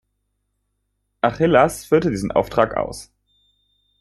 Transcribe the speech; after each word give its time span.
Achillas 1.21 1.85
führte 1.85 2.09
diesen 2.09 2.31
Auftrag 2.31 2.75
aus. 2.75 3.11